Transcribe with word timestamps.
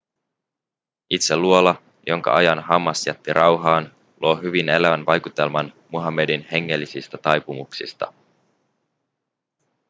itse 1.15 1.33
luola 1.41 1.73
jonka 2.07 2.33
ajan 2.35 2.59
hammas 2.59 3.07
jätti 3.07 3.33
rauhaan 3.33 3.95
luo 4.21 4.35
hyvin 4.35 4.69
elävän 4.69 5.05
vaikutelman 5.05 5.73
muhammedin 5.91 6.47
hengellisistä 6.51 7.17
taipumuksista 7.17 8.13